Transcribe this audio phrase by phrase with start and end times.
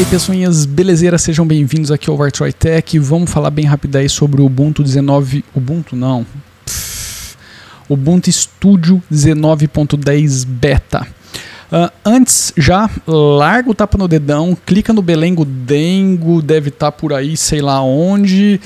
[0.00, 2.98] aí, pessoinhas, belezeira, sejam bem-vindos aqui ao Vartroy Tech.
[2.98, 6.24] Vamos falar bem rápido aí sobre o Ubuntu 19, Ubuntu não.
[6.64, 7.36] Pff,
[7.86, 11.06] Ubuntu Studio 19.10 Beta.
[11.70, 16.92] Uh, antes, já larga o tapa no dedão, clica no Belengo Dengo, deve estar tá
[16.92, 18.58] por aí, sei lá onde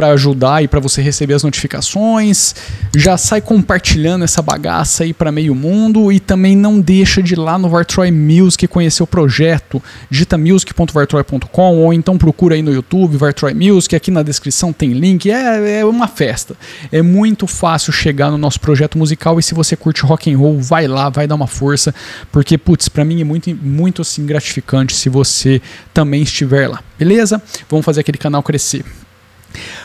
[0.00, 2.54] para ajudar e para você receber as notificações.
[2.96, 7.38] Já sai compartilhando essa bagaça aí para meio mundo e também não deixa de ir
[7.38, 9.82] lá no Vartroy Music conhecer o projeto.
[10.08, 15.30] Digita music.vartroy.com ou então procura aí no YouTube Vartroy Music, aqui na descrição tem link.
[15.30, 16.56] É, é uma festa.
[16.90, 20.58] É muito fácil chegar no nosso projeto musical e se você curte rock and roll,
[20.62, 21.94] vai lá, vai dar uma força,
[22.32, 25.60] porque putz, para mim é muito muito assim gratificante se você
[25.92, 26.82] também estiver lá.
[26.98, 27.42] Beleza?
[27.68, 28.82] Vamos fazer aquele canal crescer.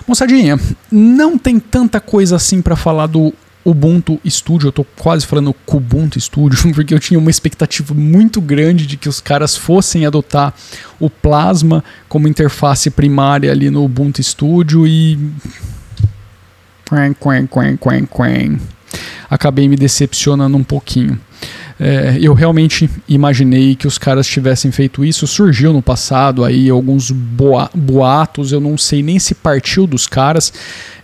[0.08, 0.60] Moçadinha,
[0.92, 3.34] não tem tanta coisa assim para falar do
[3.66, 8.86] Ubuntu Studio, eu tô quase falando Kubuntu Studio, porque eu tinha uma expectativa muito grande
[8.86, 10.54] de que os caras fossem adotar
[11.00, 15.18] o Plasma como interface primária ali no Ubuntu Studio e.
[19.28, 21.20] Acabei me decepcionando um pouquinho.
[21.80, 25.28] É, eu realmente imaginei que os caras tivessem feito isso.
[25.28, 30.54] Surgiu no passado aí alguns boa, boatos, eu não sei nem se partiu dos caras,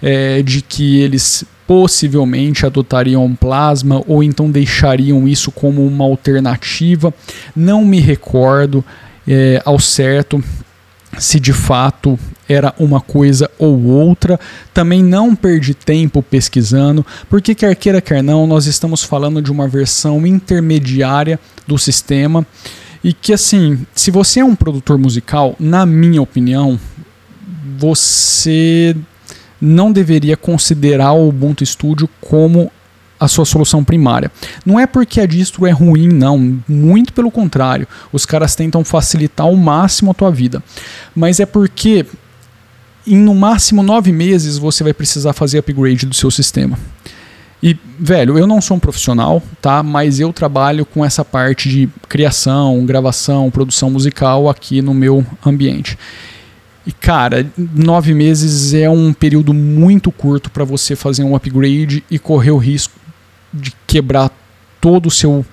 [0.02, 7.14] é, de que eles possivelmente adotariam plasma ou então deixariam isso como uma alternativa.
[7.56, 8.84] Não me recordo
[9.28, 10.44] é, ao certo
[11.18, 12.18] se de fato
[12.52, 14.40] era uma coisa ou outra.
[14.74, 19.68] Também não perdi tempo pesquisando, porque quer queira, quer não, nós estamos falando de uma
[19.68, 22.46] versão intermediária do sistema.
[23.04, 26.80] E que assim, se você é um produtor musical, na minha opinião,
[27.78, 28.96] você
[29.60, 32.72] não deveria considerar o Ubuntu Studio como
[33.22, 34.32] a sua solução primária.
[34.66, 36.59] Não é porque a distro é ruim, não.
[36.68, 37.88] Muito pelo contrário.
[38.12, 40.64] Os caras tentam facilitar ao máximo a tua vida.
[41.16, 42.04] Mas é porque
[43.06, 46.78] em no máximo nove meses você vai precisar fazer upgrade do seu sistema.
[47.63, 49.84] E, velho, eu não sou um profissional, tá?
[49.84, 55.97] Mas eu trabalho com essa parte de criação, gravação, produção musical aqui no meu ambiente.
[56.85, 62.18] E cara, nove meses é um período muito curto para você fazer um upgrade e
[62.18, 62.94] correr o risco
[63.53, 64.31] de quebrar
[64.79, 65.45] todo o seu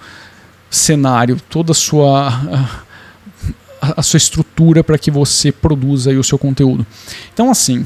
[0.71, 2.33] cenário, toda a sua
[3.97, 6.87] a, sua estrutura para que você produza o seu conteúdo.
[7.33, 7.85] Então assim,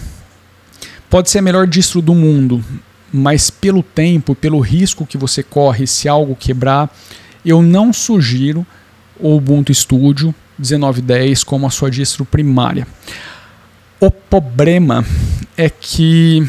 [1.09, 2.65] pode ser a melhor distro do mundo,
[3.13, 6.91] mas pelo tempo, pelo risco que você corre se algo quebrar,
[7.45, 8.67] eu não sugiro
[9.19, 12.87] o Ubuntu Studio 1910 como a sua distro primária.
[14.01, 15.05] O problema
[15.57, 16.47] é que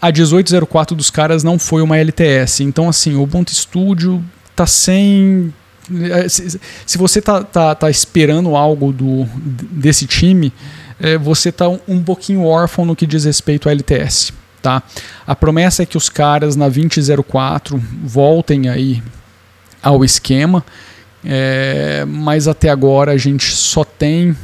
[0.00, 2.60] a 1804 dos caras não foi uma LTS.
[2.60, 4.22] Então, assim, o Ubuntu Studio
[4.54, 5.54] tá sem.
[5.90, 9.26] Eh, se, você tá, tá, tá esperando algo do,
[9.70, 10.52] desse time,
[11.00, 14.32] é, você tá um, um pouquinho órfão no que diz respeito à LTS.
[14.60, 14.82] Tá?
[15.26, 19.02] A promessa é que os caras na 2004 voltem aí
[19.82, 20.64] ao esquema,
[21.24, 24.36] é, mas até agora a gente só tem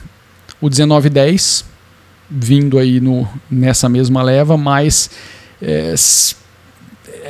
[0.61, 1.65] o 1910
[2.29, 5.09] vindo aí no, nessa mesma leva, mas
[5.63, 5.95] é,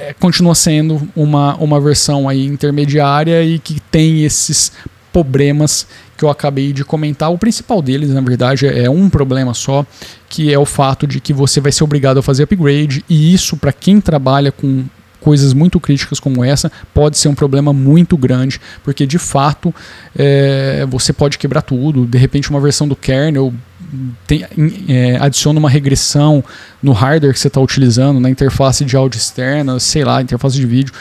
[0.01, 4.71] é, continua sendo uma, uma versão aí intermediária e que tem esses
[5.13, 5.87] problemas
[6.17, 7.33] que eu acabei de comentar.
[7.33, 9.85] O principal deles, na verdade, é um problema só,
[10.29, 13.57] que é o fato de que você vai ser obrigado a fazer upgrade, e isso,
[13.57, 14.85] para quem trabalha com
[15.29, 19.75] coisas muito críticas como essa, pode ser um problema muito grande, porque de fato
[20.19, 22.07] é, você pode quebrar tudo.
[22.07, 23.53] De repente, uma versão do kernel
[24.27, 24.47] tem,
[24.89, 26.43] é, adiciona uma regressão
[26.83, 30.65] no hardware que você está utilizando, na interface de áudio externa, sei lá, interface de
[30.65, 30.95] vídeo.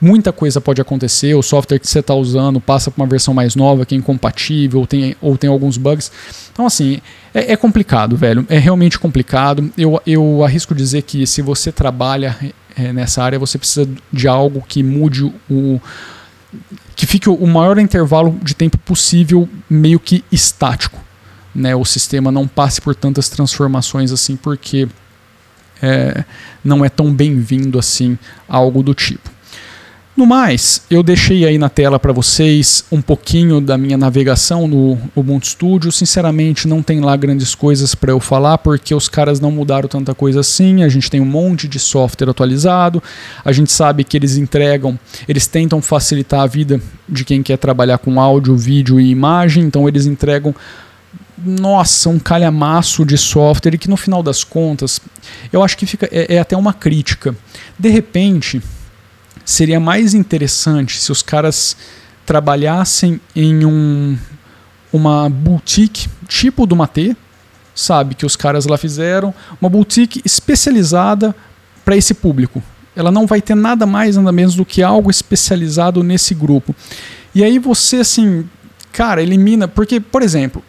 [0.00, 3.54] Muita coisa pode acontecer, o software que você está usando passa para uma versão mais
[3.54, 6.10] nova que é incompatível ou tem, ou tem alguns bugs.
[6.52, 7.00] Então, assim,
[7.32, 8.44] é, é complicado, velho.
[8.48, 9.70] É realmente complicado.
[9.78, 12.36] Eu, eu arrisco dizer que se você trabalha
[12.76, 15.80] é, nessa área, você precisa de algo que mude o.
[16.94, 21.06] que fique o maior intervalo de tempo possível meio que estático
[21.56, 24.86] né, o sistema não passe por tantas transformações assim, porque
[25.80, 26.22] é,
[26.62, 29.30] não é tão bem-vindo assim algo do tipo.
[30.16, 34.98] No mais, eu deixei aí na tela para vocês um pouquinho da minha navegação no
[35.14, 35.92] Ubuntu Studio.
[35.92, 40.14] Sinceramente, não tem lá grandes coisas para eu falar, porque os caras não mudaram tanta
[40.14, 40.82] coisa assim.
[40.82, 43.02] A gente tem um monte de software atualizado.
[43.44, 44.98] A gente sabe que eles entregam,
[45.28, 49.64] eles tentam facilitar a vida de quem quer trabalhar com áudio, vídeo e imagem.
[49.64, 50.54] Então, eles entregam
[51.44, 54.98] nossa, um calhamaço de software e que no final das contas,
[55.52, 57.36] eu acho que fica é, é, até uma crítica.
[57.78, 58.62] De repente,
[59.46, 61.76] seria mais interessante se os caras
[62.26, 64.18] trabalhassem em um,
[64.92, 67.16] uma boutique tipo do Matê,
[67.72, 71.34] sabe, que os caras lá fizeram, uma boutique especializada
[71.84, 72.60] para esse público.
[72.96, 76.74] Ela não vai ter nada mais, nada menos do que algo especializado nesse grupo.
[77.32, 78.48] E aí você, assim,
[78.90, 79.68] cara, elimina.
[79.68, 80.64] Porque, por exemplo,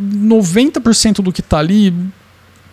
[0.00, 1.92] 90% do que está ali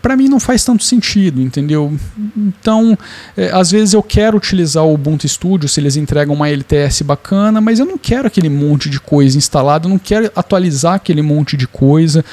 [0.03, 1.97] para mim não faz tanto sentido, entendeu?
[2.35, 2.97] Então,
[3.37, 7.61] é, às vezes eu quero utilizar o Ubuntu Studio se eles entregam uma LTS bacana,
[7.61, 11.55] mas eu não quero aquele monte de coisa instalado, eu não quero atualizar aquele monte
[11.55, 12.23] de coisa.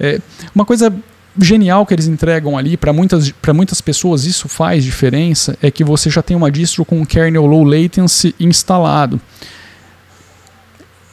[0.00, 0.20] É,
[0.52, 0.92] uma coisa
[1.38, 6.10] genial que eles entregam ali para muitas, muitas pessoas isso faz diferença é que você
[6.10, 9.20] já tem uma distro com kernel low latency instalado.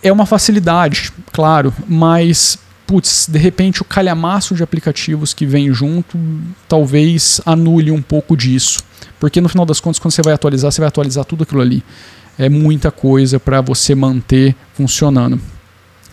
[0.01, 6.17] É uma facilidade, claro, mas putz, de repente o calhamaço de aplicativos que vem junto
[6.67, 8.79] talvez anule um pouco disso.
[9.19, 11.83] Porque no final das contas, quando você vai atualizar, você vai atualizar tudo aquilo ali.
[12.39, 15.39] É muita coisa para você manter funcionando.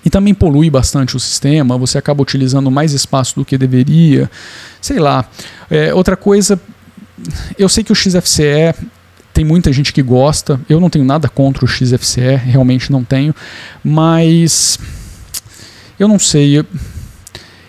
[0.04, 4.30] E também polui bastante o sistema, você acaba utilizando mais espaço do que deveria.
[4.80, 5.24] Sei lá.
[5.70, 6.60] É, outra coisa,
[7.58, 8.74] eu sei que o XFCE
[9.32, 13.34] tem muita gente que gosta, eu não tenho nada contra o XFCE, realmente não tenho,
[13.82, 14.78] mas
[15.98, 16.58] eu não sei.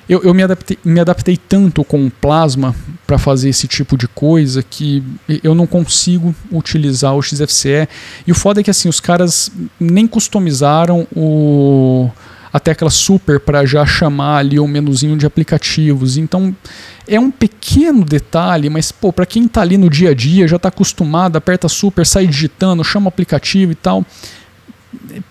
[0.08, 2.76] Eu, eu, me, adaptei, me adaptei tanto com o plasma
[3.08, 5.04] para fazer esse tipo de coisa que
[5.44, 7.88] eu não consigo utilizar o XFCE.
[8.26, 12.10] E o foda é que assim, os caras nem customizaram o
[12.54, 16.16] a tecla super para já chamar ali o menuzinho de aplicativos.
[16.16, 16.56] Então
[17.06, 20.56] é um pequeno detalhe, mas pô, para quem está ali no dia a dia, já
[20.56, 24.06] está acostumado, aperta super, sai digitando, chama o aplicativo e tal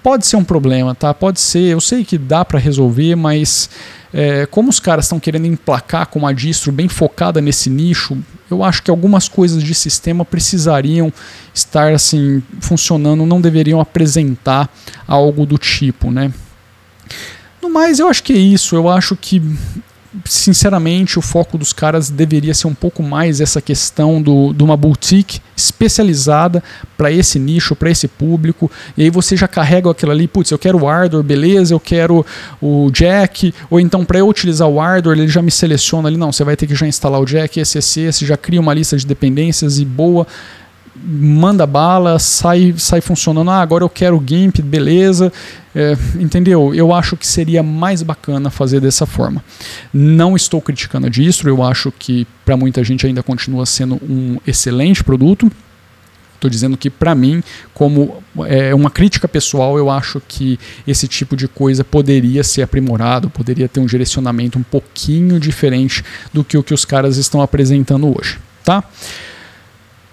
[0.03, 1.13] pode ser um problema, tá?
[1.13, 1.73] Pode ser.
[1.73, 3.69] Eu sei que dá para resolver, mas
[4.13, 8.17] é, como os caras estão querendo emplacar com uma distro bem focada nesse nicho,
[8.51, 11.13] eu acho que algumas coisas de sistema precisariam
[11.53, 14.69] estar assim funcionando, não deveriam apresentar
[15.07, 16.33] algo do tipo, né?
[17.61, 18.77] No mais, eu acho que é isso.
[18.77, 19.43] Eu acho que
[20.25, 24.77] sinceramente, o foco dos caras deveria ser um pouco mais essa questão do, de uma
[24.77, 26.63] boutique especializada
[26.97, 28.71] para esse nicho, para esse público.
[28.97, 32.25] E aí você já carrega aquilo ali, putz, eu quero o hardware, beleza, eu quero
[32.61, 36.33] o jack, ou então para eu utilizar o hardware, ele já me seleciona ali, não,
[36.33, 38.97] você vai ter que já instalar o jack, esse, esse, esse, já cria uma lista
[38.97, 40.27] de dependências e boa
[40.97, 43.51] manda bala, sai, sai funcionando.
[43.51, 45.33] Ah, agora eu quero o GIMP, beleza.
[45.75, 46.73] É, entendeu?
[46.75, 49.45] Eu acho que seria mais bacana fazer dessa forma.
[49.93, 54.39] Não estou criticando a distro, eu acho que para muita gente ainda continua sendo um
[54.47, 55.51] excelente produto.
[56.35, 57.43] Estou dizendo que, para mim,
[57.73, 63.31] como é, uma crítica pessoal, eu acho que esse tipo de coisa poderia ser aprimorado,
[63.31, 68.07] poderia ter um direcionamento um pouquinho diferente do que o que os caras estão apresentando
[68.07, 68.39] hoje.
[68.63, 68.85] Tá?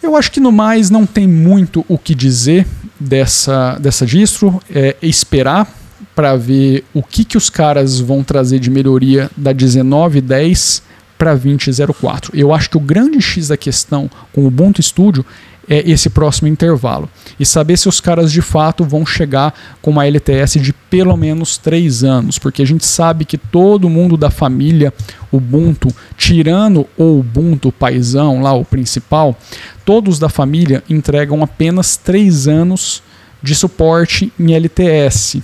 [0.02, 2.66] Eu acho que no mais não tem muito o que dizer
[3.00, 4.62] dessa, dessa distro.
[4.74, 5.68] É esperar
[6.16, 10.82] para ver o que, que os caras vão trazer de melhoria da 19.10
[11.18, 12.32] para 20.04.
[12.34, 15.24] Eu acho que o grande X da questão com o Ubuntu Studio
[15.70, 17.10] é esse próximo intervalo
[17.40, 21.58] e saber se os caras de fato vão chegar com uma LTS de pelo menos
[21.58, 24.94] três anos, porque a gente sabe que todo mundo da família
[25.32, 29.38] Ubuntu, tirando o Ubuntu paisão lá, o principal,
[29.86, 33.02] todos da família entregam apenas três anos
[33.42, 35.42] de suporte em LTS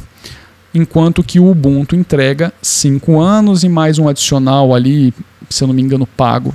[0.73, 5.13] enquanto que o Ubuntu entrega cinco anos e mais um adicional ali,
[5.49, 6.53] se eu não me engano, pago.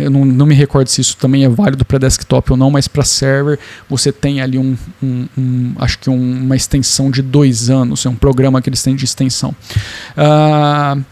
[0.00, 2.88] Eu não, não me recordo se isso também é válido para desktop ou não, mas
[2.88, 7.70] para server você tem ali um, um, um acho que um, uma extensão de dois
[7.70, 9.54] anos, é um programa que eles têm de extensão.
[10.16, 11.02] Uh,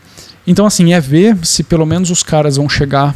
[0.47, 3.15] então assim, é ver se pelo menos os caras vão chegar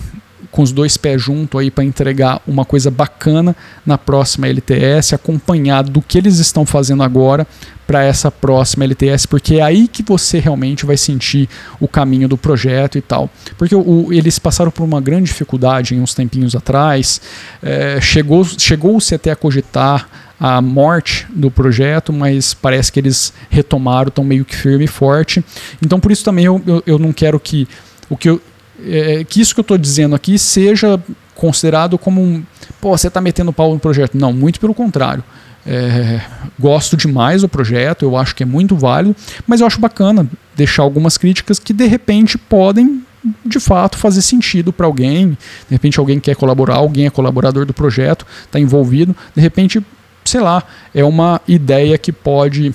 [0.53, 5.91] com os dois pés junto aí para entregar uma coisa bacana na próxima LTS, acompanhado
[5.91, 7.47] do que eles estão fazendo agora
[7.87, 11.49] para essa próxima LTS, porque é aí que você realmente vai sentir
[11.81, 13.29] o caminho do projeto e tal.
[13.57, 17.21] Porque o, eles passaram por uma grande dificuldade em uns tempinhos atrás,
[17.63, 24.09] é, chegou, chegou-se até a cogitar a morte do projeto, mas parece que eles retomaram,
[24.09, 25.43] estão meio que firme e forte.
[25.83, 27.67] Então por isso também eu, eu, eu não quero que
[28.11, 28.43] o que, eu,
[28.81, 31.01] é, que isso que eu estou dizendo aqui seja
[31.35, 32.43] considerado como um.
[32.81, 34.17] Pô, você está metendo pau no projeto.
[34.17, 35.23] Não, muito pelo contrário.
[35.65, 36.21] É,
[36.59, 39.15] gosto demais do projeto, eu acho que é muito válido,
[39.47, 40.27] mas eu acho bacana
[40.57, 43.05] deixar algumas críticas que de repente podem
[43.47, 45.31] de fato fazer sentido para alguém.
[45.31, 49.15] De repente alguém quer colaborar, alguém é colaborador do projeto, está envolvido.
[49.35, 49.81] De repente,
[50.25, 52.75] sei lá, é uma ideia que pode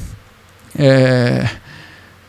[0.78, 1.50] é,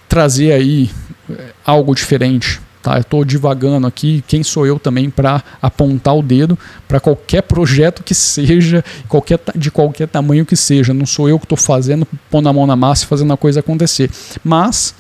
[0.09, 0.91] trazer aí
[1.31, 4.23] é, algo diferente Tá, eu estou divagando aqui.
[4.29, 6.57] Quem sou eu também para apontar o dedo
[6.87, 10.95] para qualquer projeto que seja, qualquer, de qualquer tamanho que seja.
[10.95, 13.61] Não sou eu que estou fazendo, pondo a mão na massa e fazendo a coisa
[13.61, 14.11] acontecer.
[14.45, 14.95] Mas,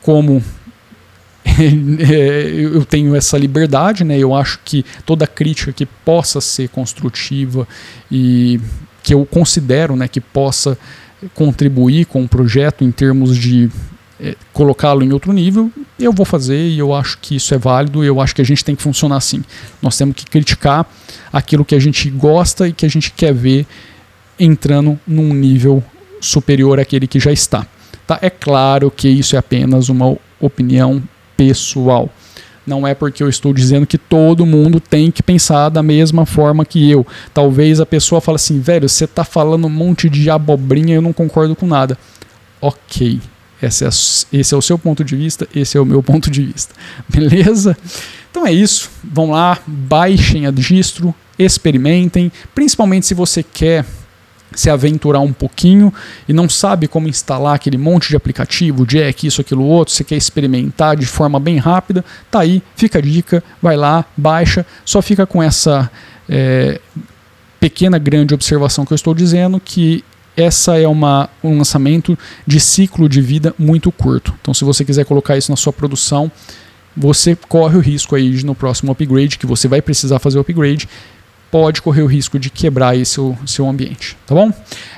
[0.00, 0.42] como
[2.72, 4.16] eu tenho essa liberdade, né?
[4.16, 7.66] Eu acho que toda crítica que possa ser construtiva
[8.10, 8.60] e
[9.02, 10.76] que eu considero, né, que possa
[11.34, 13.70] contribuir com o projeto em termos de
[14.20, 18.02] é, colocá-lo em outro nível, eu vou fazer e eu acho que isso é válido.
[18.04, 19.42] Eu acho que a gente tem que funcionar assim.
[19.80, 20.86] Nós temos que criticar
[21.32, 23.66] aquilo que a gente gosta e que a gente quer ver
[24.38, 25.82] entrando num nível
[26.20, 27.66] superior àquele que já está.
[28.06, 28.18] Tá?
[28.22, 31.02] É claro que isso é apenas uma opinião
[31.36, 32.10] pessoal.
[32.66, 36.66] Não é porque eu estou dizendo que todo mundo tem que pensar da mesma forma
[36.66, 37.06] que eu.
[37.32, 41.12] Talvez a pessoa fale assim, velho, você está falando um monte de abobrinha eu não
[41.12, 41.96] concordo com nada.
[42.60, 43.20] Ok,
[43.62, 46.44] esse é, esse é o seu ponto de vista, esse é o meu ponto de
[46.44, 46.74] vista.
[47.08, 47.76] Beleza?
[48.30, 48.90] Então é isso.
[49.02, 53.84] Vão lá, baixem a distro, experimentem, principalmente se você quer
[54.54, 55.92] se aventurar um pouquinho
[56.26, 60.16] e não sabe como instalar aquele monte de aplicativo, Jack, isso, aquilo, outro, você quer
[60.16, 65.26] experimentar de forma bem rápida, tá aí, fica a dica, vai lá, baixa, só fica
[65.26, 65.90] com essa
[66.28, 66.80] é,
[67.60, 70.02] pequena, grande observação que eu estou dizendo, que
[70.38, 72.16] essa é uma, um lançamento
[72.46, 74.32] de ciclo de vida muito curto.
[74.40, 76.30] Então, se você quiser colocar isso na sua produção,
[76.96, 80.40] você corre o risco aí de no próximo upgrade, que você vai precisar fazer o
[80.40, 80.88] upgrade,
[81.50, 84.52] pode correr o risco de quebrar esse seu, seu ambiente, tá bom?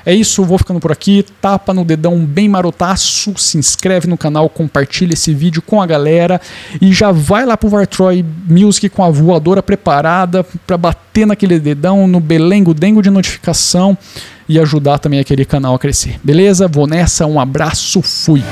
[0.05, 4.49] É isso, vou ficando por aqui, tapa no dedão bem marotaço, se inscreve no canal,
[4.49, 6.41] compartilha esse vídeo com a galera
[6.81, 12.05] e já vai lá pro Vartroy Music com a voadora preparada para bater naquele dedão
[12.05, 13.97] no belengo dengo de notificação
[14.51, 16.19] e ajudar também aquele canal a crescer.
[16.23, 16.67] Beleza?
[16.67, 18.43] Vou nessa, um abraço, fui!